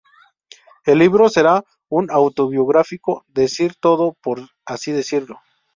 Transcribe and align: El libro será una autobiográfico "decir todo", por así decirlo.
El 0.87 0.97
libro 0.97 1.29
será 1.29 1.63
una 1.87 2.15
autobiográfico 2.15 3.23
"decir 3.27 3.75
todo", 3.79 4.13
por 4.19 4.41
así 4.65 4.91
decirlo. 4.91 5.39